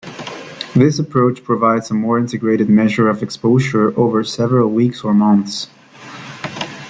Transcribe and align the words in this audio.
This 0.73 0.97
approach 0.97 1.43
provides 1.43 1.91
a 1.91 1.93
more 1.93 2.17
integrated 2.17 2.69
measure 2.71 3.07
of 3.07 3.21
exposure 3.21 3.93
over 3.99 4.23
several 4.23 4.71
weeks 4.71 5.03
or 5.03 5.13
months. 5.13 5.67